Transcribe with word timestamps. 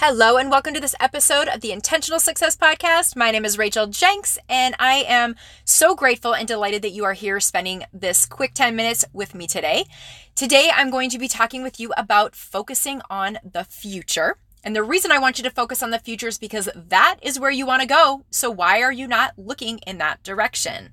Hello, 0.00 0.36
and 0.36 0.48
welcome 0.48 0.74
to 0.74 0.80
this 0.80 0.94
episode 1.00 1.48
of 1.48 1.60
the 1.60 1.72
Intentional 1.72 2.20
Success 2.20 2.56
Podcast. 2.56 3.16
My 3.16 3.32
name 3.32 3.44
is 3.44 3.58
Rachael 3.58 3.88
Jencks, 3.88 4.38
and 4.48 4.76
I 4.78 5.04
am 5.08 5.34
so 5.64 5.96
grateful 5.96 6.36
and 6.36 6.46
delighted 6.46 6.82
that 6.82 6.92
you 6.92 7.02
are 7.02 7.14
here 7.14 7.40
spending 7.40 7.82
this 7.92 8.24
quick 8.24 8.54
10 8.54 8.76
minutes 8.76 9.04
with 9.12 9.34
me 9.34 9.48
today. 9.48 9.86
Today, 10.36 10.70
I'm 10.72 10.92
going 10.92 11.10
to 11.10 11.18
be 11.18 11.26
talking 11.26 11.64
with 11.64 11.80
you 11.80 11.92
about 11.96 12.36
focusing 12.36 13.02
on 13.10 13.38
the 13.42 13.64
future. 13.64 14.36
And 14.68 14.76
the 14.76 14.82
reason 14.82 15.10
I 15.10 15.18
want 15.18 15.38
you 15.38 15.44
to 15.44 15.50
focus 15.50 15.82
on 15.82 15.92
the 15.92 15.98
future 15.98 16.28
is 16.28 16.36
because 16.36 16.68
that 16.76 17.16
is 17.22 17.40
where 17.40 17.50
you 17.50 17.64
want 17.64 17.80
to 17.80 17.88
go. 17.88 18.26
So, 18.30 18.50
why 18.50 18.82
are 18.82 18.92
you 18.92 19.08
not 19.08 19.32
looking 19.38 19.78
in 19.86 19.96
that 19.96 20.22
direction? 20.22 20.90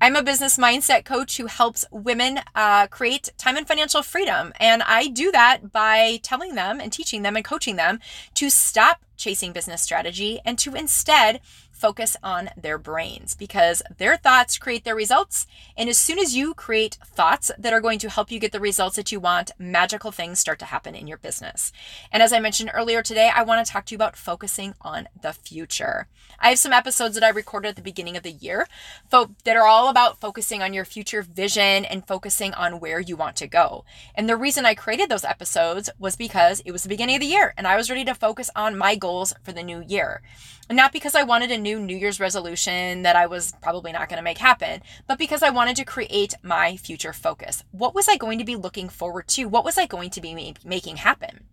I'm 0.00 0.16
a 0.16 0.24
business 0.24 0.58
mindset 0.58 1.04
coach 1.04 1.36
who 1.36 1.46
helps 1.46 1.84
women 1.92 2.40
uh, 2.56 2.88
create 2.88 3.28
time 3.38 3.56
and 3.56 3.68
financial 3.68 4.02
freedom. 4.02 4.52
And 4.58 4.82
I 4.82 5.06
do 5.06 5.30
that 5.30 5.70
by 5.70 6.18
telling 6.24 6.56
them 6.56 6.80
and 6.80 6.92
teaching 6.92 7.22
them 7.22 7.36
and 7.36 7.44
coaching 7.44 7.76
them 7.76 8.00
to 8.34 8.50
stop 8.50 9.04
chasing 9.16 9.52
business 9.52 9.82
strategy 9.82 10.40
and 10.44 10.58
to 10.58 10.74
instead 10.74 11.40
focus 11.82 12.16
on 12.22 12.48
their 12.56 12.78
brains 12.78 13.34
because 13.34 13.82
their 13.98 14.16
thoughts 14.16 14.56
create 14.56 14.84
their 14.84 14.94
results. 14.94 15.48
And 15.76 15.88
as 15.88 15.98
soon 15.98 16.20
as 16.20 16.36
you 16.36 16.54
create 16.54 16.96
thoughts 17.04 17.50
that 17.58 17.72
are 17.72 17.80
going 17.80 17.98
to 17.98 18.08
help 18.08 18.30
you 18.30 18.38
get 18.38 18.52
the 18.52 18.60
results 18.60 18.94
that 18.94 19.10
you 19.10 19.18
want, 19.18 19.50
magical 19.58 20.12
things 20.12 20.38
start 20.38 20.60
to 20.60 20.66
happen 20.66 20.94
in 20.94 21.08
your 21.08 21.18
business. 21.18 21.72
And 22.12 22.22
as 22.22 22.32
I 22.32 22.38
mentioned 22.38 22.70
earlier 22.72 23.02
today, 23.02 23.32
I 23.34 23.42
want 23.42 23.66
to 23.66 23.72
talk 23.72 23.84
to 23.86 23.94
you 23.94 23.96
about 23.96 24.16
focusing 24.16 24.74
on 24.82 25.08
the 25.22 25.32
future. 25.32 26.06
I 26.38 26.50
have 26.50 26.58
some 26.60 26.72
episodes 26.72 27.16
that 27.16 27.24
I 27.24 27.30
recorded 27.30 27.70
at 27.70 27.76
the 27.76 27.82
beginning 27.82 28.16
of 28.16 28.22
the 28.22 28.30
year 28.30 28.68
that 29.10 29.56
are 29.56 29.66
all 29.66 29.88
about 29.88 30.20
focusing 30.20 30.62
on 30.62 30.72
your 30.72 30.84
future 30.84 31.22
vision 31.22 31.84
and 31.84 32.06
focusing 32.06 32.54
on 32.54 32.78
where 32.78 33.00
you 33.00 33.16
want 33.16 33.34
to 33.36 33.48
go. 33.48 33.84
And 34.14 34.28
the 34.28 34.36
reason 34.36 34.64
I 34.64 34.74
created 34.74 35.08
those 35.08 35.24
episodes 35.24 35.90
was 35.98 36.14
because 36.14 36.60
it 36.60 36.70
was 36.70 36.84
the 36.84 36.88
beginning 36.88 37.16
of 37.16 37.20
the 37.20 37.26
year 37.26 37.54
and 37.56 37.66
I 37.66 37.76
was 37.76 37.90
ready 37.90 38.04
to 38.04 38.14
focus 38.14 38.50
on 38.54 38.78
my 38.78 38.94
goals 38.94 39.34
for 39.42 39.50
the 39.50 39.64
new 39.64 39.82
year. 39.86 40.22
And 40.68 40.76
not 40.76 40.92
because 40.92 41.14
I 41.14 41.22
wanted 41.22 41.50
a 41.50 41.58
new 41.58 41.71
New 41.80 41.96
Year's 41.96 42.20
resolution 42.20 43.02
that 43.02 43.16
I 43.16 43.26
was 43.26 43.52
probably 43.62 43.92
not 43.92 44.08
going 44.08 44.18
to 44.18 44.22
make 44.22 44.38
happen, 44.38 44.82
but 45.06 45.18
because 45.18 45.42
I 45.42 45.50
wanted 45.50 45.76
to 45.76 45.84
create 45.84 46.34
my 46.42 46.76
future 46.76 47.12
focus. 47.12 47.64
What 47.70 47.94
was 47.94 48.08
I 48.08 48.16
going 48.16 48.38
to 48.38 48.44
be 48.44 48.56
looking 48.56 48.88
forward 48.88 49.28
to? 49.28 49.46
What 49.46 49.64
was 49.64 49.78
I 49.78 49.86
going 49.86 50.10
to 50.10 50.20
be 50.20 50.54
making 50.64 50.96
happen? 50.96 51.44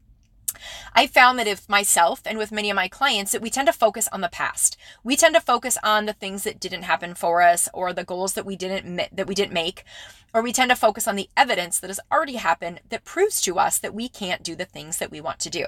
I 0.93 1.07
found 1.07 1.39
that 1.39 1.47
if 1.47 1.69
myself 1.69 2.21
and 2.25 2.37
with 2.37 2.51
many 2.51 2.69
of 2.69 2.75
my 2.75 2.87
clients 2.87 3.31
that 3.31 3.41
we 3.41 3.49
tend 3.49 3.67
to 3.67 3.73
focus 3.73 4.09
on 4.11 4.21
the 4.21 4.29
past. 4.29 4.77
We 5.03 5.15
tend 5.15 5.35
to 5.35 5.41
focus 5.41 5.77
on 5.83 6.05
the 6.05 6.13
things 6.13 6.43
that 6.43 6.59
didn't 6.59 6.83
happen 6.83 7.15
for 7.15 7.41
us 7.41 7.69
or 7.73 7.93
the 7.93 8.03
goals 8.03 8.33
that 8.33 8.45
we 8.45 8.55
didn't 8.55 9.15
that 9.15 9.27
we 9.27 9.35
didn't 9.35 9.53
make 9.53 9.83
or 10.33 10.41
we 10.41 10.53
tend 10.53 10.69
to 10.69 10.75
focus 10.75 11.07
on 11.07 11.15
the 11.15 11.29
evidence 11.35 11.79
that 11.79 11.89
has 11.89 11.99
already 12.11 12.35
happened 12.35 12.81
that 12.89 13.05
proves 13.05 13.41
to 13.41 13.57
us 13.57 13.77
that 13.79 13.93
we 13.93 14.09
can't 14.09 14.43
do 14.43 14.55
the 14.55 14.65
things 14.65 14.97
that 14.97 15.11
we 15.11 15.21
want 15.21 15.39
to 15.39 15.49
do. 15.49 15.65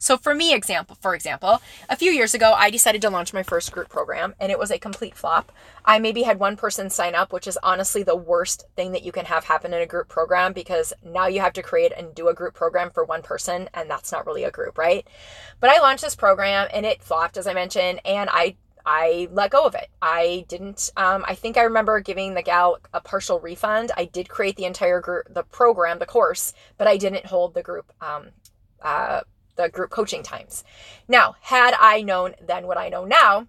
So 0.00 0.16
for 0.16 0.34
me, 0.34 0.54
example, 0.54 0.96
for 1.02 1.14
example, 1.14 1.60
a 1.90 1.94
few 1.94 2.10
years 2.10 2.32
ago, 2.32 2.54
I 2.56 2.70
decided 2.70 3.02
to 3.02 3.10
launch 3.10 3.34
my 3.34 3.42
first 3.42 3.70
group 3.70 3.90
program 3.90 4.34
and 4.40 4.50
it 4.50 4.58
was 4.58 4.70
a 4.70 4.78
complete 4.78 5.14
flop. 5.14 5.52
I 5.84 5.98
maybe 5.98 6.22
had 6.22 6.40
one 6.40 6.56
person 6.56 6.88
sign 6.88 7.14
up, 7.14 7.34
which 7.34 7.46
is 7.46 7.58
honestly 7.62 8.02
the 8.02 8.16
worst 8.16 8.64
thing 8.76 8.92
that 8.92 9.04
you 9.04 9.12
can 9.12 9.26
have 9.26 9.44
happen 9.44 9.74
in 9.74 9.82
a 9.82 9.86
group 9.86 10.08
program 10.08 10.54
because 10.54 10.94
now 11.04 11.26
you 11.26 11.40
have 11.40 11.52
to 11.52 11.62
create 11.62 11.92
and 11.94 12.14
do 12.14 12.28
a 12.28 12.34
group 12.34 12.54
program 12.54 12.90
for 12.90 13.04
one 13.04 13.20
person 13.20 13.68
and 13.74 13.90
that's 13.90 14.10
not 14.10 14.26
really 14.26 14.42
a 14.42 14.50
group, 14.50 14.78
right? 14.78 15.06
But 15.60 15.68
I 15.68 15.80
launched 15.80 16.02
this 16.02 16.16
program 16.16 16.66
and 16.72 16.86
it 16.86 17.02
flopped, 17.02 17.36
as 17.36 17.46
I 17.46 17.52
mentioned, 17.52 18.00
and 18.06 18.30
I 18.32 18.56
I 18.86 19.28
let 19.30 19.50
go 19.50 19.66
of 19.66 19.74
it. 19.74 19.88
I 20.00 20.46
didn't. 20.48 20.90
Um, 20.96 21.26
I 21.28 21.34
think 21.34 21.58
I 21.58 21.64
remember 21.64 22.00
giving 22.00 22.32
the 22.32 22.42
gal 22.42 22.78
a 22.94 23.02
partial 23.02 23.38
refund. 23.38 23.92
I 23.98 24.06
did 24.06 24.30
create 24.30 24.56
the 24.56 24.64
entire 24.64 25.02
group, 25.02 25.26
the 25.28 25.42
program, 25.42 25.98
the 25.98 26.06
course, 26.06 26.54
but 26.78 26.88
I 26.88 26.96
didn't 26.96 27.26
hold 27.26 27.52
the 27.52 27.62
group 27.62 27.92
um, 28.00 28.28
uh, 28.80 29.20
the 29.60 29.68
group 29.68 29.90
coaching 29.90 30.22
times. 30.22 30.64
Now, 31.08 31.36
had 31.40 31.74
I 31.78 32.02
known 32.02 32.34
then 32.40 32.66
what 32.66 32.78
I 32.78 32.88
know 32.88 33.04
now, 33.04 33.46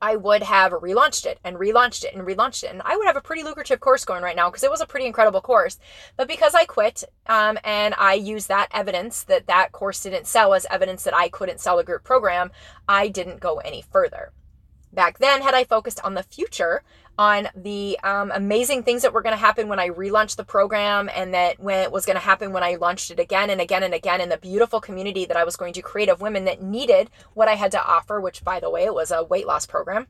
I 0.00 0.16
would 0.16 0.42
have 0.42 0.72
relaunched 0.72 1.26
it 1.26 1.38
and 1.44 1.56
relaunched 1.56 2.04
it 2.04 2.14
and 2.14 2.26
relaunched 2.26 2.64
it. 2.64 2.70
And 2.70 2.82
I 2.84 2.96
would 2.96 3.06
have 3.06 3.16
a 3.16 3.20
pretty 3.20 3.42
lucrative 3.42 3.80
course 3.80 4.04
going 4.04 4.22
right 4.22 4.36
now 4.36 4.48
because 4.48 4.62
it 4.62 4.70
was 4.70 4.80
a 4.80 4.86
pretty 4.86 5.06
incredible 5.06 5.40
course. 5.40 5.78
But 6.16 6.28
because 6.28 6.54
I 6.54 6.64
quit 6.64 7.04
um, 7.26 7.58
and 7.64 7.94
I 7.98 8.14
used 8.14 8.48
that 8.48 8.68
evidence 8.72 9.24
that 9.24 9.46
that 9.48 9.72
course 9.72 10.02
didn't 10.02 10.26
sell 10.26 10.54
as 10.54 10.66
evidence 10.70 11.04
that 11.04 11.14
I 11.14 11.28
couldn't 11.28 11.60
sell 11.60 11.78
a 11.78 11.84
group 11.84 12.04
program, 12.04 12.50
I 12.88 13.08
didn't 13.08 13.40
go 13.40 13.58
any 13.58 13.82
further. 13.82 14.32
Back 14.92 15.18
then, 15.18 15.42
had 15.42 15.54
I 15.54 15.64
focused 15.64 16.00
on 16.02 16.14
the 16.14 16.22
future, 16.22 16.82
on 17.20 17.48
the 17.54 17.98
um, 18.02 18.32
amazing 18.34 18.82
things 18.82 19.02
that 19.02 19.12
were 19.12 19.22
going 19.22 19.34
to 19.34 19.40
happen 19.40 19.68
when 19.68 19.78
I 19.78 19.90
relaunched 19.90 20.36
the 20.36 20.44
program 20.44 21.10
and 21.14 21.34
that 21.34 21.60
when 21.60 21.80
it 21.80 21.92
was 21.92 22.06
going 22.06 22.16
to 22.16 22.20
happen 22.20 22.52
when 22.52 22.62
I 22.62 22.76
launched 22.76 23.10
it 23.10 23.20
again 23.20 23.50
and 23.50 23.60
again 23.60 23.82
and 23.82 23.92
again 23.92 24.20
in 24.20 24.30
the 24.30 24.38
beautiful 24.38 24.80
community 24.80 25.26
that 25.26 25.36
I 25.36 25.44
was 25.44 25.56
going 25.56 25.74
to 25.74 25.82
create 25.82 26.08
of 26.08 26.22
women 26.22 26.46
that 26.46 26.62
needed 26.62 27.10
what 27.34 27.46
I 27.46 27.56
had 27.56 27.72
to 27.72 27.84
offer, 27.84 28.20
which 28.20 28.42
by 28.42 28.58
the 28.58 28.70
way, 28.70 28.84
it 28.84 28.94
was 28.94 29.10
a 29.10 29.22
weight 29.22 29.46
loss 29.46 29.66
program. 29.66 30.06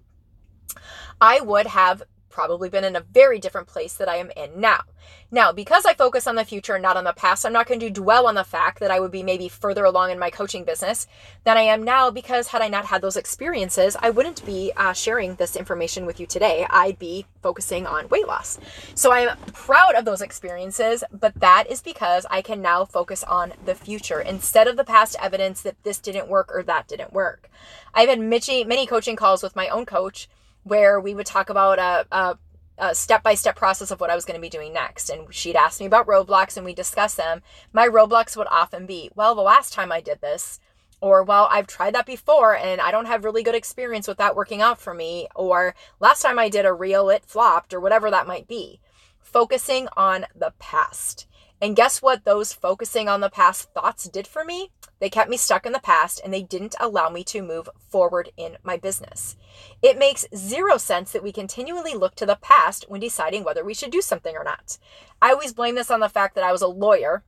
I 1.21 1.41
would 1.41 1.67
have 1.67 2.05
probably 2.31 2.69
been 2.69 2.85
in 2.85 2.97
a 2.97 3.01
very 3.01 3.39
different 3.39 3.67
place 3.67 3.95
that 3.95 4.09
I 4.09 4.17
am 4.17 4.31
in 4.37 4.61
now. 4.61 4.83
Now, 5.31 5.53
because 5.53 5.85
I 5.85 5.95
focus 5.95 6.27
on 6.27 6.35
the 6.35 6.45
future 6.45 6.75
and 6.75 6.83
not 6.83 6.97
on 6.97 7.05
the 7.05 7.13
past, 7.13 7.45
I'm 7.45 7.53
not 7.53 7.67
going 7.67 7.81
to 7.81 7.91
dwell 7.91 8.27
on 8.27 8.35
the 8.35 8.45
fact 8.45 8.81
that 8.81 8.91
I 8.91 9.01
would 9.01 9.11
be 9.11 9.23
maybe 9.23 9.49
further 9.49 9.85
along 9.85 10.11
in 10.11 10.19
my 10.19 10.31
coaching 10.31 10.65
business 10.65 11.07
than 11.45 11.57
I 11.57 11.63
am 11.63 11.83
now 11.83 12.11
because 12.11 12.49
had 12.49 12.63
I 12.63 12.69
not 12.69 12.87
had 12.87 13.03
those 13.03 13.17
experiences, 13.17 13.97
I 14.01 14.11
wouldn't 14.11 14.45
be 14.45 14.73
uh, 14.77 14.93
sharing 14.93 15.35
this 15.37 15.57
information 15.57 16.07
with 16.07 16.19
you 16.19 16.27
today. 16.27 16.67
I'd 16.71 16.99
be 16.99 17.27
focusing 17.43 17.87
on 17.87 18.09
weight 18.09 18.27
loss. 18.27 18.59
So 18.95 19.12
I'm 19.12 19.37
proud 19.53 19.95
of 19.95 20.05
those 20.05 20.23
experiences, 20.23 21.05
but 21.12 21.39
that 21.41 21.65
is 21.71 21.83
because 21.83 22.27
I 22.31 22.43
can 22.43 22.61
now 22.61 22.85
focus 22.85 23.25
on 23.25 23.53
the 23.65 23.75
future 23.75 24.21
instead 24.21 24.67
of 24.67 24.77
the 24.77 24.85
past 24.85 25.17
evidence 25.21 25.62
that 25.62 25.83
this 25.85 25.99
didn't 25.99 26.29
work 26.29 26.51
or 26.53 26.62
that 26.65 26.89
didn't 26.89 27.12
work. 27.12 27.51
I've 27.95 28.09
had 28.09 28.21
many, 28.21 28.65
many 28.65 28.87
coaching 28.87 29.17
calls 29.17 29.43
with 29.43 29.57
my 29.57 29.69
own 29.69 29.87
coach 29.87 30.29
where 30.62 31.00
we 31.00 31.15
would 31.15 31.26
talk 31.26 31.50
about 31.50 31.78
a, 31.78 32.06
a 32.10 32.38
a 32.82 32.94
step-by-step 32.94 33.56
process 33.56 33.91
of 33.91 34.00
what 34.00 34.09
I 34.09 34.15
was 34.15 34.25
going 34.25 34.37
to 34.37 34.41
be 34.41 34.48
doing 34.48 34.72
next. 34.72 35.10
And 35.10 35.32
she'd 35.34 35.54
ask 35.54 35.81
me 35.81 35.87
about 35.87 36.06
roadblocks 36.06 36.56
and 36.56 36.65
we 36.65 36.72
discuss 36.72 37.15
them. 37.15 37.43
My 37.75 37.87
roadblocks 37.87 38.38
would 38.38 38.47
often 38.50 38.87
be, 38.87 39.10
well, 39.15 39.34
the 39.34 39.43
last 39.43 39.75
time 39.75 39.93
I 39.93 40.00
did 40.00 40.22
this, 40.22 40.60
or 41.03 41.22
well, 41.22 41.47
I've 41.50 41.66
tried 41.66 41.94
that 41.94 42.06
before 42.06 42.56
and 42.56 42.81
I 42.81 42.91
don't 42.91 43.04
have 43.04 43.22
really 43.22 43.43
good 43.43 43.54
experience 43.54 44.09
with 44.09 44.16
that 44.16 44.34
working 44.34 44.62
out 44.62 44.81
for 44.81 44.94
me, 44.94 45.28
or 45.34 45.75
last 45.99 46.22
time 46.22 46.38
I 46.38 46.49
did 46.49 46.65
a 46.65 46.72
reel, 46.72 47.10
it 47.10 47.26
flopped, 47.26 47.75
or 47.75 47.81
whatever 47.81 48.10
that 48.10 48.26
might 48.26 48.49
be. 48.49 48.81
Focusing 49.20 49.87
on 49.94 50.25
the 50.34 50.54
past. 50.59 51.26
And 51.62 51.76
guess 51.76 52.00
what 52.00 52.25
those 52.25 52.54
focusing 52.54 53.09
on 53.09 53.21
the 53.21 53.28
past 53.28 53.72
thoughts 53.75 54.09
did 54.09 54.26
for 54.26 54.44
me? 54.44 54.71
They 54.98 55.10
kept 55.10 55.28
me 55.28 55.37
stuck 55.37 55.66
in 55.66 55.72
the 55.72 55.78
past 55.78 56.21
and 56.25 56.32
they 56.32 56.43
didn't 56.43 56.75
allow 56.81 57.10
me 57.10 57.22
to 57.25 57.43
move 57.43 57.69
forward 57.91 58.31
in 58.37 58.56
my 58.62 58.76
business. 58.78 59.37
It 59.82 59.99
makes 59.99 60.26
zero 60.34 60.78
sense 60.78 61.12
that 61.12 61.22
we 61.22 61.32
continually 61.32 61.94
look 61.94 62.15
to 62.16 62.26
the 62.26 62.38
past 62.41 62.87
when 62.88 63.00
deciding 63.00 63.44
whether 63.44 63.65
we 63.65 63.75
should 63.75 63.91
do 63.91 64.00
something 64.00 64.34
or 64.37 64.44
not. 64.44 64.78
I 65.20 65.32
always 65.32 65.53
blame 65.53 65.75
this 65.75 65.91
on 65.91 66.00
the 66.00 66.09
fact 66.09 66.34
that 66.34 66.44
I 66.44 66.53
was 66.53 66.62
a 66.62 66.66
lawyer 66.66 67.25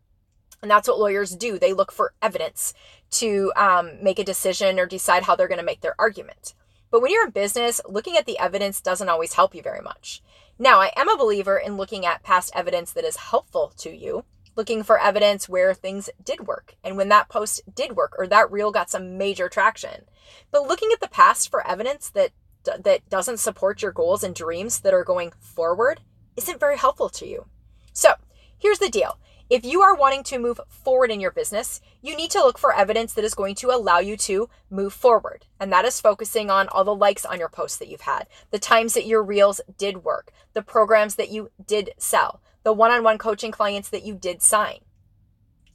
and 0.62 0.71
that's 0.71 0.88
what 0.88 0.98
lawyers 0.98 1.34
do. 1.34 1.59
They 1.59 1.72
look 1.72 1.91
for 1.91 2.15
evidence 2.22 2.72
to 3.12 3.53
um, 3.56 4.03
make 4.03 4.19
a 4.19 4.25
decision 4.25 4.78
or 4.78 4.87
decide 4.87 5.25
how 5.25 5.34
they're 5.34 5.48
going 5.48 5.59
to 5.59 5.65
make 5.65 5.81
their 5.81 5.97
argument. 5.98 6.54
But 6.91 7.03
when 7.03 7.10
you're 7.10 7.25
in 7.25 7.32
business, 7.32 7.81
looking 7.88 8.16
at 8.16 8.26
the 8.26 8.38
evidence 8.38 8.81
doesn't 8.81 9.09
always 9.09 9.32
help 9.32 9.54
you 9.54 9.62
very 9.62 9.81
much. 9.81 10.22
Now, 10.62 10.81
I 10.81 10.93
am 10.95 11.09
a 11.09 11.17
believer 11.17 11.59
in 11.59 11.77
looking 11.77 12.06
at 12.06 12.23
past 12.23 12.53
evidence 12.55 12.93
that 12.93 13.05
is 13.05 13.17
helpful 13.17 13.73
to 13.78 13.91
you, 13.91 14.25
looking 14.55 14.84
for 14.84 14.97
evidence 14.97 15.49
where 15.49 15.75
things 15.75 16.09
did 16.25 16.47
work 16.47 16.77
and 16.84 16.97
when 16.97 17.09
that 17.09 17.28
post 17.28 17.62
did 17.75 17.97
work 17.97 18.15
or 18.17 18.28
that 18.28 18.49
reel 18.49 18.71
got 18.71 18.89
some 18.89 19.19
major 19.19 19.49
traction. 19.49 20.05
But 20.53 20.69
looking 20.69 20.91
at 20.93 21.01
the 21.01 21.09
past 21.09 21.51
for 21.51 21.67
evidence 21.67 22.09
that 22.11 22.31
that 22.62 23.11
doesn't 23.11 23.39
support 23.39 23.83
your 23.83 23.91
goals 23.91 24.22
and 24.22 24.37
dreams 24.37 24.78
that 24.83 24.95
are 24.95 25.03
going 25.03 25.33
forward 25.41 26.01
isn't 26.37 26.61
very 26.61 26.78
helpful 26.78 27.09
to 27.09 27.27
you. 27.27 27.47
So, 27.93 28.15
here's 28.56 28.78
the 28.78 28.89
deal. 28.89 29.19
If 29.53 29.67
you 29.67 29.83
are 29.83 29.95
wanting 29.95 30.23
to 30.23 30.39
move 30.39 30.59
forward 30.71 31.11
in 31.11 31.21
your 31.21 31.31
business, 31.31 31.83
you 32.01 32.17
need 32.17 32.31
to 32.31 32.39
look 32.39 32.57
for 32.57 32.75
evidence 32.75 33.13
that 33.13 33.25
is 33.25 33.35
going 33.35 33.55
to 33.57 33.71
allow 33.71 33.99
you 33.99 34.17
to 34.17 34.49
move 34.71 34.95
forward. 34.95 35.45
And 35.60 35.71
that 35.71 35.84
is 35.84 36.01
focusing 36.01 36.49
on 36.51 36.69
all 36.69 36.84
the 36.84 36.95
likes 36.95 37.27
on 37.27 37.39
your 37.39 37.51
posts 37.51 37.77
that 37.77 37.89
you've 37.89 38.01
had, 38.01 38.28
the 38.51 38.59
times 38.59 38.95
that 38.95 39.04
your 39.04 39.22
reels 39.22 39.60
did 39.77 40.04
work, 40.04 40.33
the 40.54 40.63
programs 40.63 41.16
that 41.16 41.28
you 41.28 41.51
did 41.66 41.91
sell, 41.99 42.41
the 42.63 42.72
one 42.72 42.91
on 42.91 43.04
one 43.04 43.19
coaching 43.19 43.53
clients 43.53 43.91
that 43.91 44.07
you 44.07 44.15
did 44.15 44.41
sign. 44.41 44.78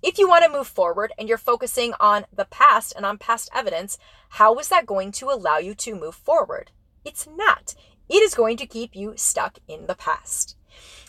If 0.02 0.18
you 0.18 0.28
want 0.28 0.44
to 0.44 0.50
move 0.52 0.68
forward 0.68 1.14
and 1.20 1.30
you're 1.30 1.38
focusing 1.38 1.94
on 2.00 2.26
the 2.34 2.46
past 2.46 2.94
and 2.96 3.06
on 3.06 3.20
past 3.20 3.48
evidence, 3.54 4.00
how 4.30 4.58
is 4.58 4.70
that 4.70 4.88
going 4.88 5.12
to 5.12 5.30
allow 5.30 5.60
you 5.60 5.76
to 5.76 5.94
move 5.94 6.16
forward? 6.16 6.72
It's 7.06 7.28
not. 7.28 7.76
It 8.10 8.24
is 8.24 8.36
going 8.36 8.58
to 8.58 8.66
keep 8.66 8.96
you 8.96 9.14
stuck 9.18 9.60
in 9.68 9.88
the 9.88 9.96
past. 9.96 10.56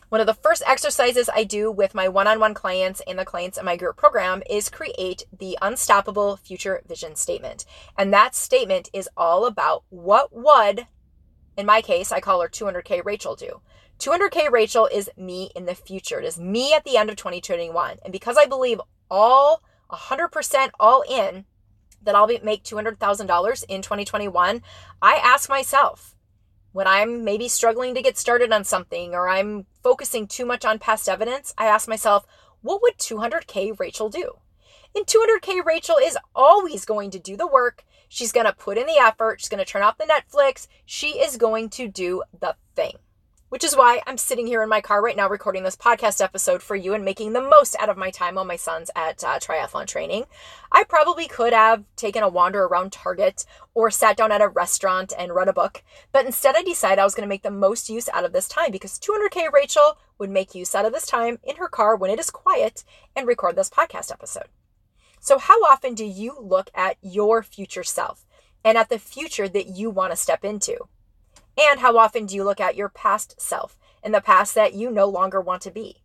One 0.09 0.21
of 0.23 0.27
the 0.27 0.35
first 0.35 0.63
exercises 0.67 1.29
I 1.33 1.45
do 1.45 1.71
with 1.71 1.95
my 1.95 2.09
one 2.09 2.27
on 2.27 2.41
one 2.41 2.55
clients 2.55 3.03
and 3.07 3.19
the 3.19 3.27
clients 3.27 3.59
in 3.59 3.67
my 3.67 3.77
group 3.77 3.97
program 3.97 4.43
is 4.49 4.71
create 4.71 5.25
the 5.37 5.59
unstoppable 5.61 6.37
future 6.39 6.83
vision 6.89 7.15
statement. 7.15 7.67
And 7.97 8.13
that 8.13 8.35
statement 8.35 8.89
is 8.95 9.09
all 9.17 9.45
about 9.45 9.85
what 9.91 10.35
would, 10.35 10.87
in 11.59 11.67
my 11.67 11.83
case, 11.83 12.11
I 12.11 12.21
call 12.21 12.41
her 12.41 12.49
200K 12.49 13.05
Rachael 13.05 13.37
do. 13.37 13.61
200K 13.99 14.51
Rachael 14.51 14.87
is 14.87 15.11
me 15.17 15.51
in 15.55 15.67
the 15.67 15.75
future. 15.75 16.21
It 16.21 16.25
is 16.25 16.41
me 16.41 16.73
at 16.73 16.85
the 16.85 16.97
end 16.97 17.11
of 17.11 17.17
2021. 17.17 17.99
And 18.03 18.13
because 18.13 18.39
I 18.39 18.47
believe 18.47 18.81
all 19.11 19.63
100% 19.91 20.71
all 20.81 21.03
in 21.09 21.45
that 22.03 22.15
I'll 22.15 22.27
be, 22.27 22.41
make 22.43 22.63
$200,000 22.63 23.65
in 23.69 23.83
2021, 23.83 24.63
I 25.03 25.15
ask 25.17 25.51
myself, 25.51 26.15
when 26.73 26.87
I'm 26.87 27.25
maybe 27.25 27.49
struggling 27.49 27.95
to 27.95 28.03
get 28.03 28.19
started 28.19 28.53
on 28.53 28.65
something 28.65 29.15
or 29.15 29.29
I'm 29.29 29.67
focusing 29.83 30.27
too 30.27 30.45
much 30.45 30.65
on 30.65 30.79
past 30.79 31.09
evidence, 31.09 31.55
I 31.57 31.67
ask 31.67 31.89
myself, 31.89 32.27
what 32.63 32.83
would 32.83 32.99
200K 32.99 33.79
Rachael 33.79 34.11
do? 34.11 34.39
And 34.95 35.07
200K 35.07 35.65
Rachael 35.65 35.99
is 36.03 36.19
always 36.35 36.85
going 36.85 37.11
to 37.11 37.19
do 37.19 37.37
the 37.37 37.47
work. 37.47 37.85
She's 38.09 38.33
going 38.33 38.47
to 38.47 38.53
put 38.53 38.79
in 38.79 38.87
the 38.87 38.99
effort. 38.99 39.41
She's 39.41 39.49
going 39.49 39.65
to 39.65 39.71
turn 39.71 39.83
off 39.83 39.99
the 39.99 40.05
Netflix. 40.05 40.67
She 40.87 41.19
is 41.19 41.37
going 41.37 41.69
to 41.71 41.89
do 41.89 42.23
the 42.39 42.57
thing 42.75 42.95
which 43.49 43.65
is 43.65 43.75
why 43.75 44.03
I'm 44.07 44.19
sitting 44.19 44.47
here 44.47 44.63
in 44.63 44.69
my 44.69 44.81
car 44.81 45.03
right 45.03 45.17
now 45.17 45.29
recording 45.29 45.63
this 45.63 45.77
podcast 45.77 46.23
episode 46.23 46.63
for 46.63 46.77
you 46.77 46.93
and 46.93 47.05
making 47.05 47.33
the 47.33 47.41
most 47.41 47.77
out 47.79 47.89
of 47.89 47.97
my 47.97 48.11
time 48.11 48.35
while 48.35 48.45
my 48.45 48.57
son's 48.57 48.91
at 48.95 49.25
uh, 49.25 49.39
triathlon 49.39 49.87
training. 49.87 50.25
I 50.71 50.85
probably 50.85 51.27
could 51.27 51.53
have 51.53 51.85
taken 51.97 52.23
a 52.23 52.29
wander 52.29 52.65
around 52.65 52.93
Target 52.93 53.47
or 53.73 53.91
sat 53.91 54.17
down 54.17 54.33
at 54.33 54.43
a 54.43 54.49
restaurant 54.49 55.13
and 55.19 55.35
read 55.35 55.49
a 55.49 55.53
book, 55.53 55.83
but 56.13 56.27
instead 56.27 56.57
I 56.57 56.63
decided 56.63 56.99
I 56.99 57.05
was 57.05 57.15
going 57.15 57.27
to 57.27 57.29
make 57.29 57.43
the 57.43 57.51
most 57.51 57.89
use 57.89 58.09
out 58.11 58.25
of 58.25 58.33
this 58.33 58.49
time 58.49 58.71
because 58.71 58.99
200K 58.99 59.51
Rachael 59.51 59.99
would 60.19 60.31
make 60.31 60.55
use 60.55 60.75
out 60.75 60.85
of 60.85 60.93
this 60.93 61.07
time 61.07 61.39
in 61.43 61.57
her 61.57 61.69
car 61.69 61.97
when 61.97 62.11
it 62.11 62.19
is 62.19 62.31
quiet 62.31 62.85
and 63.17 63.27
record 63.27 63.57
this 63.57 63.71
podcast 63.71 64.13
episode. 64.13 64.49
So, 65.21 65.39
how 65.39 65.61
often 65.65 65.95
do 65.95 66.05
you 66.05 66.37
look 66.41 66.71
at 66.75 66.97
your 67.03 67.43
future 67.43 67.83
self 67.83 68.27
and 68.65 68.77
at 68.77 68.89
the 68.89 68.99
future 68.99 69.49
that 69.49 69.69
you 69.69 69.91
want 69.91 70.13
to 70.13 70.17
step 70.17 70.45
into? 70.45 70.89
And 71.59 71.81
how 71.81 71.99
often 71.99 72.27
do 72.27 72.37
you 72.37 72.45
look 72.45 72.61
at 72.61 72.77
your 72.77 72.89
past 72.89 73.41
self 73.41 73.77
in 74.05 74.13
the 74.13 74.21
past 74.21 74.55
that 74.55 74.75
you 74.75 74.91
no 74.91 75.07
longer 75.07 75.41
want 75.41 75.63
to 75.63 75.73
be? 75.73 76.03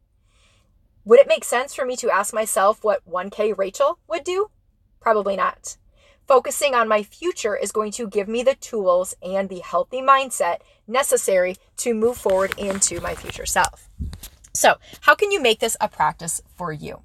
Would 1.06 1.20
it 1.20 1.28
make 1.28 1.44
sense 1.44 1.76
for 1.76 1.86
me 1.86 1.96
to 1.98 2.10
ask 2.10 2.34
myself 2.34 2.84
what 2.84 3.08
1K 3.08 3.56
Rachael 3.56 4.00
would 4.08 4.24
do? 4.24 4.50
Probably 5.00 5.36
not. 5.36 5.78
Focusing 6.28 6.74
on 6.74 6.88
my 6.88 7.04
future 7.04 7.56
is 7.56 7.74
going 7.74 7.92
to 7.92 8.08
give 8.08 8.28
me 8.28 8.42
the 8.42 8.56
tools 8.56 9.14
and 9.22 9.50
the 9.50 9.60
healthy 9.60 10.02
mindset 10.02 10.60
necessary 10.88 11.58
to 11.78 11.94
move 11.94 12.18
forward 12.18 12.58
into 12.58 13.02
my 13.02 13.14
future 13.14 13.46
self. 13.46 13.90
So, 14.54 14.76
how 15.02 15.14
can 15.14 15.32
you 15.32 15.42
make 15.42 15.60
this 15.60 15.76
a 15.82 15.90
practice 15.90 16.42
for 16.56 16.72
you? 16.72 17.02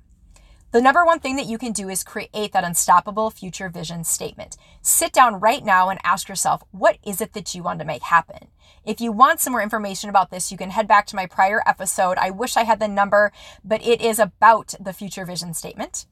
The 0.71 0.83
number 0.83 1.03
one 1.03 1.19
thing 1.19 1.37
that 1.37 1.47
you 1.47 1.57
can 1.57 1.73
do 1.73 1.89
is 1.89 2.05
create 2.05 2.53
that 2.53 2.63
unstoppable 2.63 3.31
future 3.31 3.71
vision 3.71 4.05
statement. 4.05 4.59
Sit 4.83 5.15
down 5.15 5.41
right 5.41 5.65
now 5.65 5.89
and 5.89 5.99
ask 6.05 6.29
yourself, 6.29 6.63
what 6.73 6.99
is 7.03 7.23
it 7.23 7.33
that 7.33 7.55
you 7.55 7.63
want 7.63 7.79
to 7.79 7.87
make 7.87 8.03
happen? 8.03 8.49
If 8.85 9.01
you 9.01 9.11
want 9.11 9.41
some 9.41 9.55
more 9.55 9.63
information 9.63 10.11
about 10.11 10.31
this, 10.31 10.53
you 10.53 10.59
can 10.59 10.69
head 10.69 10.87
back 10.87 11.07
to 11.07 11.17
my 11.17 11.25
prior 11.25 11.63
episode. 11.67 12.19
I 12.19 12.29
wish 12.29 12.55
I 12.55 12.65
had 12.65 12.81
the 12.81 12.87
number, 12.89 13.33
but 13.65 13.83
it 13.83 14.03
is 14.03 14.19
about 14.19 14.75
the 14.79 14.93
future 14.93 15.25
vision 15.25 15.55
statement. 15.55 16.05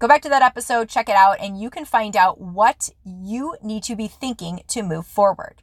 Go 0.00 0.08
back 0.08 0.22
to 0.22 0.28
that 0.30 0.42
episode, 0.42 0.88
check 0.88 1.08
it 1.08 1.14
out, 1.14 1.36
and 1.38 1.60
you 1.60 1.70
can 1.70 1.84
find 1.84 2.16
out 2.16 2.40
what 2.40 2.90
you 3.04 3.56
need 3.62 3.84
to 3.84 3.94
be 3.94 4.08
thinking 4.08 4.62
to 4.66 4.82
move 4.82 5.06
forward. 5.06 5.62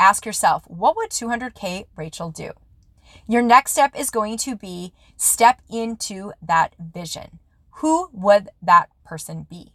Ask 0.00 0.24
yourself, 0.24 0.64
what 0.68 0.96
would 0.96 1.10
200K 1.10 1.84
Rachael 1.96 2.30
do? 2.30 2.52
Your 3.26 3.42
next 3.42 3.72
step 3.72 3.92
is 3.94 4.08
going 4.08 4.38
to 4.38 4.56
be 4.56 4.94
step 5.18 5.60
into 5.68 6.32
that 6.40 6.74
vision 6.78 7.40
who 7.78 8.10
would 8.12 8.48
that 8.60 8.88
person 9.04 9.46
be? 9.48 9.72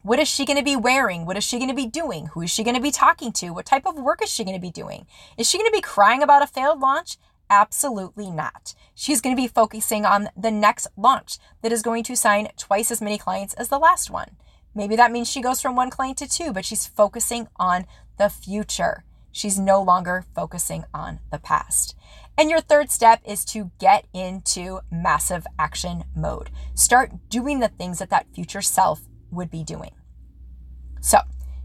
What 0.00 0.18
is 0.18 0.28
she 0.28 0.46
going 0.46 0.58
to 0.58 0.64
be 0.64 0.76
wearing? 0.76 1.26
What 1.26 1.36
is 1.36 1.44
she 1.44 1.58
going 1.58 1.68
to 1.68 1.74
be 1.74 1.86
doing? 1.86 2.28
Who 2.28 2.40
is 2.40 2.50
she 2.50 2.64
going 2.64 2.74
to 2.74 2.82
be 2.82 2.90
talking 2.90 3.32
to? 3.32 3.50
What 3.50 3.66
type 3.66 3.86
of 3.86 3.96
work 3.96 4.22
is 4.22 4.30
she 4.30 4.44
going 4.44 4.56
to 4.56 4.60
be 4.60 4.70
doing? 4.70 5.06
Is 5.36 5.48
she 5.48 5.58
going 5.58 5.70
to 5.70 5.76
be 5.76 5.82
crying 5.82 6.22
about 6.22 6.42
a 6.42 6.46
failed 6.46 6.80
launch? 6.80 7.18
Absolutely 7.50 8.30
not. 8.30 8.74
She's 8.94 9.20
going 9.20 9.36
to 9.36 9.40
be 9.40 9.46
focusing 9.46 10.06
on 10.06 10.30
the 10.34 10.50
next 10.50 10.88
launch 10.96 11.38
that 11.60 11.70
is 11.70 11.82
going 11.82 12.02
to 12.04 12.16
sign 12.16 12.48
twice 12.56 12.90
as 12.90 13.02
many 13.02 13.18
clients 13.18 13.52
as 13.54 13.68
the 13.68 13.78
last 13.78 14.10
one. 14.10 14.36
Maybe 14.74 14.96
that 14.96 15.12
means 15.12 15.30
she 15.30 15.42
goes 15.42 15.60
from 15.60 15.76
one 15.76 15.90
client 15.90 16.16
to 16.18 16.28
two, 16.28 16.52
but 16.52 16.64
she's 16.64 16.86
focusing 16.86 17.46
on 17.56 17.84
the 18.16 18.30
future. 18.30 19.04
She's 19.30 19.58
no 19.58 19.82
longer 19.82 20.24
focusing 20.34 20.84
on 20.94 21.20
the 21.30 21.38
past. 21.38 21.94
And 22.38 22.50
your 22.50 22.60
third 22.60 22.90
step 22.90 23.20
is 23.24 23.44
to 23.46 23.70
get 23.78 24.06
into 24.12 24.80
massive 24.90 25.46
action 25.58 26.04
mode. 26.16 26.50
Start 26.74 27.12
doing 27.28 27.60
the 27.60 27.68
things 27.68 27.98
that 27.98 28.10
that 28.10 28.26
future 28.34 28.62
self 28.62 29.02
would 29.30 29.50
be 29.50 29.62
doing. 29.64 29.92
So, 31.00 31.18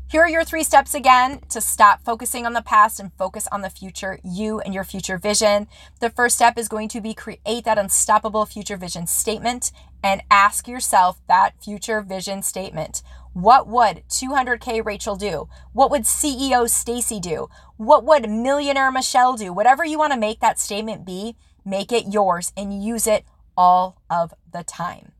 here 0.09 0.21
are 0.21 0.29
your 0.29 0.45
three 0.45 0.63
steps 0.63 0.93
again 0.93 1.41
to 1.49 1.59
stop 1.59 2.01
focusing 2.05 2.45
on 2.45 2.53
the 2.53 2.61
past 2.61 2.97
and 2.97 3.11
focus 3.17 3.45
on 3.51 3.61
the 3.61 3.69
future, 3.69 4.19
you 4.23 4.61
and 4.61 4.73
your 4.73 4.85
future 4.85 5.17
vision. 5.17 5.67
The 5.99 6.09
first 6.09 6.37
step 6.37 6.57
is 6.57 6.69
going 6.69 6.87
to 6.89 7.01
be 7.01 7.13
create 7.13 7.65
that 7.65 7.77
unstoppable 7.77 8.45
future 8.45 8.77
vision 8.77 9.05
statement 9.05 9.73
and 10.01 10.23
ask 10.31 10.65
yourself 10.65 11.19
that 11.27 11.61
future 11.61 12.01
vision 12.01 12.41
statement. 12.41 13.03
What 13.37 13.67
would 13.67 14.01
200K 14.09 14.83
Rachael 14.83 15.15
do? 15.15 15.47
What 15.71 15.91
would 15.91 16.05
CEO 16.05 16.67
Stacy 16.67 17.19
do? 17.19 17.49
What 17.75 18.03
would 18.03 18.27
millionaire 18.27 18.91
Michelle 18.91 19.35
do? 19.35 19.53
Whatever 19.53 19.85
you 19.85 19.99
want 19.99 20.11
to 20.13 20.19
make 20.19 20.39
that 20.39 20.59
statement 20.59 21.05
be, 21.05 21.35
make 21.63 21.91
it 21.91 22.11
yours 22.11 22.51
and 22.57 22.83
use 22.83 23.05
it 23.05 23.25
all 23.55 24.01
of 24.09 24.33
the 24.51 24.63
time. 24.63 25.11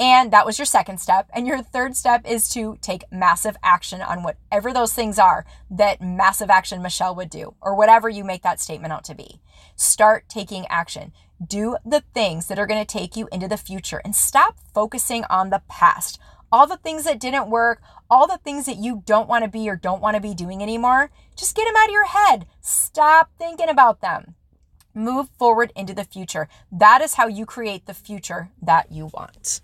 And 0.00 0.32
that 0.32 0.44
was 0.44 0.58
your 0.58 0.66
second 0.66 0.98
step. 0.98 1.30
And 1.32 1.46
your 1.46 1.62
third 1.62 1.94
step 1.94 2.28
is 2.28 2.48
to 2.54 2.76
take 2.80 3.04
massive 3.12 3.56
action 3.62 4.02
on 4.02 4.24
whatever 4.24 4.72
those 4.72 4.92
things 4.92 5.16
are 5.16 5.46
that 5.70 6.02
massive 6.02 6.50
action 6.50 6.82
Michelle 6.82 7.14
would 7.14 7.30
do, 7.30 7.54
or 7.60 7.76
whatever 7.76 8.08
you 8.08 8.24
make 8.24 8.42
that 8.42 8.58
statement 8.58 8.92
out 8.92 9.04
to 9.04 9.14
be. 9.14 9.40
Start 9.76 10.28
taking 10.28 10.66
action. 10.66 11.12
Do 11.40 11.76
the 11.86 12.02
things 12.14 12.48
that 12.48 12.58
are 12.58 12.66
going 12.66 12.84
to 12.84 12.98
take 12.98 13.16
you 13.16 13.28
into 13.30 13.46
the 13.46 13.56
future 13.56 14.02
and 14.04 14.16
stop 14.16 14.58
focusing 14.74 15.22
on 15.30 15.50
the 15.50 15.62
past 15.68 16.18
all 16.52 16.66
the 16.66 16.76
things 16.76 17.04
that 17.04 17.20
didn't 17.20 17.50
work, 17.50 17.80
all 18.10 18.26
the 18.26 18.38
things 18.38 18.66
that 18.66 18.76
you 18.76 19.02
don't 19.06 19.28
want 19.28 19.44
to 19.44 19.50
be 19.50 19.68
or 19.68 19.76
don't 19.76 20.02
want 20.02 20.16
to 20.16 20.20
be 20.20 20.34
doing 20.34 20.62
anymore, 20.62 21.10
just 21.36 21.54
get 21.54 21.66
them 21.66 21.76
out 21.76 21.88
of 21.88 21.92
your 21.92 22.06
head. 22.06 22.46
Stop 22.60 23.30
thinking 23.38 23.68
about 23.68 24.00
them. 24.00 24.34
Move 24.94 25.28
forward 25.38 25.72
into 25.76 25.94
the 25.94 26.04
future. 26.04 26.48
That 26.72 27.00
is 27.00 27.14
how 27.14 27.28
you 27.28 27.46
create 27.46 27.86
the 27.86 27.94
future 27.94 28.50
that 28.60 28.90
you 28.90 29.06
want. 29.06 29.60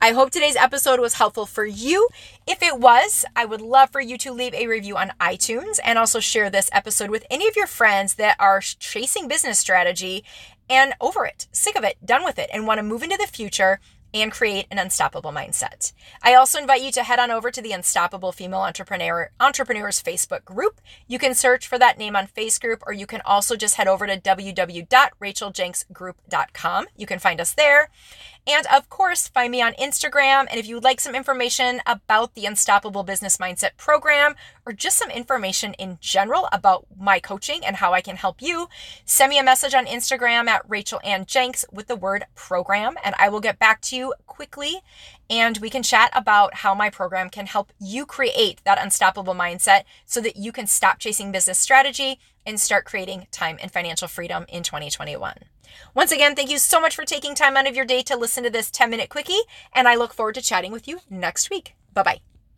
I 0.00 0.12
hope 0.12 0.30
today's 0.30 0.56
episode 0.56 1.00
was 1.00 1.14
helpful 1.14 1.46
for 1.46 1.64
you. 1.64 2.08
If 2.46 2.62
it 2.62 2.78
was, 2.78 3.24
I 3.36 3.44
would 3.44 3.60
love 3.60 3.90
for 3.90 4.00
you 4.00 4.18
to 4.18 4.32
leave 4.32 4.54
a 4.54 4.66
review 4.66 4.96
on 4.96 5.12
iTunes 5.20 5.78
and 5.84 5.98
also 5.98 6.20
share 6.20 6.50
this 6.50 6.70
episode 6.72 7.10
with 7.10 7.26
any 7.30 7.46
of 7.46 7.56
your 7.56 7.66
friends 7.66 8.14
that 8.14 8.36
are 8.38 8.60
chasing 8.60 9.28
business 9.28 9.58
strategy 9.58 10.24
and 10.68 10.94
over 11.00 11.24
it, 11.24 11.48
sick 11.52 11.76
of 11.76 11.84
it, 11.84 11.96
done 12.04 12.24
with 12.24 12.38
it, 12.38 12.50
and 12.52 12.66
want 12.66 12.78
to 12.78 12.82
move 12.82 13.02
into 13.02 13.16
the 13.16 13.26
future 13.26 13.80
and 14.12 14.32
create 14.32 14.66
an 14.70 14.78
unstoppable 14.78 15.32
mindset. 15.32 15.94
I 16.22 16.34
also 16.34 16.58
invite 16.58 16.82
you 16.82 16.92
to 16.92 17.04
head 17.04 17.18
on 17.18 17.30
over 17.30 17.50
to 17.50 17.62
the 17.62 17.72
Unstoppable 17.72 18.32
Female 18.32 18.60
Entrepreneur 18.60 19.30
Entrepreneurs 19.40 20.02
Facebook 20.02 20.44
group. 20.44 20.82
You 21.06 21.18
can 21.18 21.34
search 21.34 21.66
for 21.68 21.78
that 21.78 21.96
name 21.98 22.16
on 22.16 22.26
Facebook 22.26 22.80
or 22.86 22.92
you 22.92 23.06
can 23.06 23.22
also 23.24 23.56
just 23.56 23.76
head 23.76 23.88
over 23.88 24.06
to 24.06 24.18
www.rachaeljencksgroup.com. 24.18 26.86
You 26.96 27.06
can 27.06 27.18
find 27.18 27.40
us 27.40 27.52
there. 27.52 27.88
And 28.46 28.66
of 28.66 28.88
course, 28.88 29.28
find 29.28 29.52
me 29.52 29.62
on 29.62 29.74
Instagram. 29.74 30.46
And 30.50 30.58
if 30.58 30.66
you 30.66 30.76
would 30.76 30.84
like 30.84 31.00
some 31.00 31.14
information 31.14 31.80
about 31.86 32.34
the 32.34 32.46
Unstoppable 32.46 33.02
Business 33.02 33.36
Mindset 33.36 33.76
program 33.76 34.34
or 34.66 34.72
just 34.72 34.98
some 34.98 35.10
information 35.10 35.74
in 35.74 35.98
general 36.00 36.48
about 36.52 36.86
my 36.98 37.20
coaching 37.20 37.64
and 37.64 37.76
how 37.76 37.92
I 37.92 38.00
can 38.00 38.16
help 38.16 38.40
you, 38.40 38.68
send 39.04 39.30
me 39.30 39.38
a 39.38 39.44
message 39.44 39.74
on 39.74 39.86
Instagram 39.86 40.48
at 40.48 40.68
Rachael 40.68 41.00
Ann 41.04 41.24
Jencks 41.24 41.64
with 41.72 41.86
the 41.86 41.96
word 41.96 42.24
program, 42.34 42.96
and 43.04 43.14
I 43.18 43.28
will 43.28 43.40
get 43.40 43.58
back 43.58 43.80
to 43.82 43.96
you 43.96 44.14
quickly 44.26 44.80
and 45.30 45.58
we 45.58 45.70
can 45.70 45.84
chat 45.84 46.10
about 46.12 46.56
how 46.56 46.74
my 46.74 46.90
program 46.90 47.30
can 47.30 47.46
help 47.46 47.72
you 47.78 48.04
create 48.04 48.60
that 48.64 48.82
unstoppable 48.82 49.34
mindset 49.34 49.84
so 50.04 50.20
that 50.20 50.36
you 50.36 50.50
can 50.50 50.66
stop 50.66 50.98
chasing 50.98 51.30
business 51.30 51.58
strategy 51.58 52.18
and 52.44 52.58
start 52.58 52.84
creating 52.84 53.28
time 53.30 53.56
and 53.62 53.70
financial 53.70 54.08
freedom 54.08 54.44
in 54.48 54.64
2021. 54.64 55.34
Once 55.94 56.12
again, 56.12 56.34
thank 56.34 56.50
you 56.50 56.58
so 56.58 56.80
much 56.80 56.94
for 56.94 57.04
taking 57.04 57.34
time 57.34 57.56
out 57.56 57.68
of 57.68 57.76
your 57.76 57.84
day 57.84 58.02
to 58.02 58.16
listen 58.16 58.44
to 58.44 58.50
this 58.50 58.70
10 58.70 58.90
minute 58.90 59.08
quickie, 59.08 59.40
and 59.72 59.88
I 59.88 59.94
look 59.94 60.12
forward 60.12 60.34
to 60.36 60.42
chatting 60.42 60.72
with 60.72 60.88
you 60.88 61.00
next 61.08 61.50
week. 61.50 61.74
Bye 61.94 62.02
bye. 62.02 62.29